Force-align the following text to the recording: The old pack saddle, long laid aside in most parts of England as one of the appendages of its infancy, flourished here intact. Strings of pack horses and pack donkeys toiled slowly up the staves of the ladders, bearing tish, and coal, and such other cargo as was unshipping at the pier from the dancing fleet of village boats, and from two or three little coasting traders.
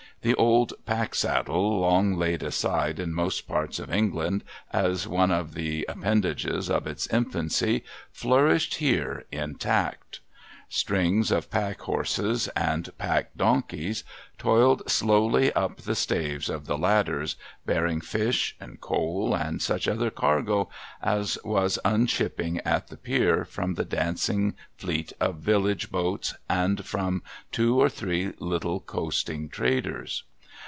The 0.23 0.35
old 0.35 0.73
pack 0.85 1.15
saddle, 1.15 1.79
long 1.79 2.15
laid 2.15 2.43
aside 2.43 2.99
in 2.99 3.11
most 3.11 3.47
parts 3.47 3.79
of 3.79 3.91
England 3.91 4.43
as 4.71 5.07
one 5.07 5.31
of 5.31 5.55
the 5.55 5.83
appendages 5.89 6.69
of 6.69 6.85
its 6.85 7.07
infancy, 7.07 7.83
flourished 8.11 8.75
here 8.75 9.25
intact. 9.31 10.19
Strings 10.73 11.31
of 11.31 11.51
pack 11.51 11.81
horses 11.81 12.47
and 12.55 12.97
pack 12.97 13.35
donkeys 13.35 14.05
toiled 14.37 14.89
slowly 14.89 15.51
up 15.51 15.81
the 15.81 15.95
staves 15.95 16.49
of 16.49 16.65
the 16.65 16.77
ladders, 16.77 17.35
bearing 17.65 17.99
tish, 17.99 18.55
and 18.57 18.79
coal, 18.79 19.35
and 19.35 19.61
such 19.61 19.85
other 19.85 20.09
cargo 20.09 20.69
as 21.03 21.37
was 21.43 21.77
unshipping 21.83 22.59
at 22.61 22.87
the 22.87 22.95
pier 22.95 23.43
from 23.43 23.73
the 23.73 23.83
dancing 23.83 24.55
fleet 24.77 25.11
of 25.19 25.35
village 25.39 25.91
boats, 25.91 26.35
and 26.49 26.85
from 26.85 27.21
two 27.51 27.77
or 27.77 27.89
three 27.89 28.31
little 28.39 28.79
coasting 28.79 29.49
traders. 29.49 30.23